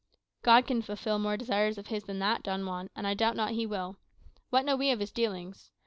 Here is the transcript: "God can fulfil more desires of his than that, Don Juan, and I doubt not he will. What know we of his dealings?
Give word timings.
"God 0.41 0.65
can 0.65 0.81
fulfil 0.81 1.19
more 1.19 1.37
desires 1.37 1.77
of 1.77 1.85
his 1.85 2.05
than 2.05 2.17
that, 2.17 2.41
Don 2.41 2.65
Juan, 2.65 2.89
and 2.95 3.05
I 3.05 3.13
doubt 3.13 3.35
not 3.35 3.51
he 3.51 3.67
will. 3.67 3.97
What 4.49 4.65
know 4.65 4.75
we 4.75 4.89
of 4.89 4.99
his 4.99 5.11
dealings? 5.11 5.69